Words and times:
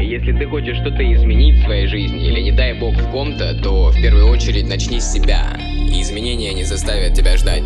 Если 0.00 0.32
ты 0.32 0.46
хочешь 0.46 0.76
что-то 0.76 1.02
изменить 1.14 1.60
в 1.60 1.64
своей 1.64 1.86
жизни 1.86 2.28
или 2.28 2.40
не 2.40 2.52
дай 2.52 2.72
бог 2.72 2.94
в 2.94 3.10
ком-то, 3.10 3.54
то 3.62 3.90
в 3.90 4.00
первую 4.00 4.28
очередь 4.28 4.66
начни 4.68 5.00
с 5.00 5.12
себя. 5.12 5.58
И 5.90 6.00
изменения 6.00 6.54
не 6.54 6.64
заставят 6.64 7.14
тебя 7.14 7.36
ждать. 7.36 7.62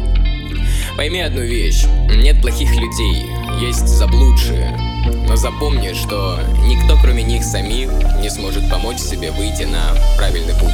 Пойми 0.96 1.20
одну 1.20 1.42
вещь. 1.42 1.84
Нет 2.08 2.40
плохих 2.40 2.70
людей, 2.70 3.26
есть 3.60 3.86
заблудшие. 3.86 4.76
Но 5.28 5.36
запомни, 5.36 5.92
что 5.92 6.38
никто 6.64 6.96
кроме 7.02 7.22
них 7.22 7.42
самих 7.42 7.90
не 8.20 8.30
сможет 8.30 8.68
помочь 8.70 8.98
себе 8.98 9.30
выйти 9.30 9.64
на 9.64 9.94
правильный 10.16 10.54
путь. 10.54 10.72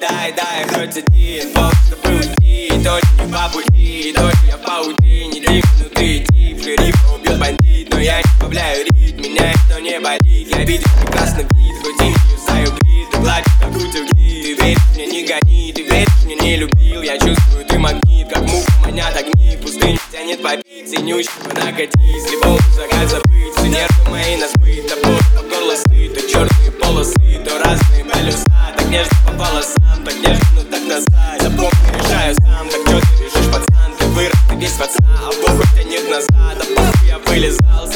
Дай, 0.00 0.32
дай 0.32 0.64
хоть 0.64 1.04
повод, 1.52 1.74
чтобы 1.86 2.16
уйти 2.18 2.68
Только 2.84 3.08
не 3.18 3.32
по 3.32 3.48
пути, 3.52 4.12
только 4.14 4.38
я 4.46 4.56
в 4.56 4.62
паутине 4.62 5.42
ну 5.80 5.84
ты 5.92 6.20
тип, 6.20 6.62
шерифа 6.62 7.14
убьет 7.14 7.38
бандит 7.38 7.88
Но 7.90 7.98
я 7.98 8.18
не 8.18 8.24
добавляю 8.38 8.84
рит, 8.84 8.97
меня 9.38 9.52
это 9.52 9.80
не 9.80 10.00
болит. 10.00 10.48
Я 10.50 10.64
видел 10.64 10.88
прекрасный 11.02 11.44
вид, 11.44 11.76
хоть 11.82 12.00
и 12.00 12.04
не 12.04 12.16
юзаю 12.32 12.72
грит 12.80 13.10
Ты 13.10 13.18
гладишь, 13.18 13.52
как 13.60 13.72
крутил 13.72 14.04
гид, 14.12 14.42
ты 14.42 14.64
веришь 14.64 14.78
мне, 14.94 15.06
не 15.06 15.26
гони 15.26 15.72
Ты 15.72 15.82
веришь 15.82 16.24
мне, 16.24 16.36
не 16.36 16.56
любил, 16.56 17.02
я 17.02 17.18
чувствую, 17.18 17.64
ты 17.66 17.78
магнит 17.78 18.28
Как 18.28 18.42
муха 18.42 18.72
манят 18.82 19.16
огни, 19.16 19.56
пустыню 19.62 19.98
тянет 20.10 20.42
побить 20.42 20.90
Синющего 20.90 21.54
накатись, 21.54 22.30
любого 22.32 22.60
закат 22.74 23.08
забыть 23.10 23.54
Все 23.56 23.68
нервы 23.68 24.10
мои 24.10 24.36
на 24.36 24.48
сбыт, 24.48 24.86
до 24.88 24.96
боли, 25.06 25.22
по 25.36 25.42
горло 25.42 25.76
сыт 25.76 26.14
То 26.14 26.30
черные 26.30 26.72
полосы, 26.80 27.40
то 27.44 27.58
разные 27.62 28.04
полюса. 28.04 28.44
Так 28.76 28.86
нежно 28.88 29.16
по 29.26 29.32
волосам, 29.32 30.04
так 30.04 30.14
нежно, 30.14 30.46
но 30.54 30.62
так 30.62 30.82
назад. 30.84 31.40
Запомни, 31.40 31.98
решаю 31.98 32.34
сам, 32.36 32.68
так 32.68 32.80
что 32.86 33.00
ты 33.00 33.24
решишь, 33.24 33.52
пацан. 33.52 33.92
Ты 33.98 34.04
вырос, 34.06 34.38
ты 34.48 34.56
весь 34.56 34.72
в 34.72 34.80
отца, 34.80 35.04
а 35.04 35.30
похуй 35.44 35.66
тянет 35.76 36.08
назад. 36.08 36.66
А 36.76 36.92
я 37.06 37.18
вылезал, 37.18 37.87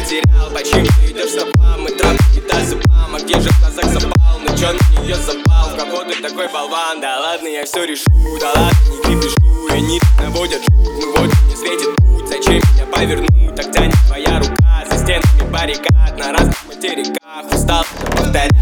взып 0.00 0.08
себя 0.08 0.22
терял, 0.22 0.50
почему 0.50 0.86
идешь 1.08 1.30
стопам 1.30 1.86
И 1.86 1.96
травки 1.96 2.34
не 2.34 2.40
до 2.40 2.64
зубам, 2.64 3.14
а 3.14 3.20
где 3.20 3.40
же 3.40 3.50
глазах 3.60 3.84
запал. 3.92 4.40
Ну 4.46 4.56
чё 4.56 4.72
на 4.72 5.00
нее 5.00 5.16
запал, 5.16 5.70
в 5.70 5.76
кого 5.76 6.04
ты 6.04 6.20
такой 6.22 6.48
болван? 6.48 7.00
Да 7.00 7.20
ладно, 7.20 7.48
я 7.48 7.64
все 7.64 7.84
решу, 7.84 8.04
да 8.40 8.48
ладно, 8.48 8.70
не 8.90 9.02
крепишу 9.02 9.36
И 9.68 9.72
они 9.72 10.00
наводят 10.18 10.62
шут, 10.62 10.88
ну 11.00 11.16
вот 11.16 11.30
не 11.48 11.56
светит 11.56 11.96
путь. 11.96 12.28
Зачем 12.28 12.62
меня 12.74 12.86
повернуть, 12.92 13.54
так 13.56 13.72
тянет 13.72 13.96
твоя 14.06 14.38
рука 14.38 14.84
За 14.90 14.98
стенами 14.98 15.50
баррикад. 15.50 16.18
На 16.18 16.32
разных 16.32 16.64
материках 16.66 17.20
Устал 17.52 17.84
повторять 18.12 18.52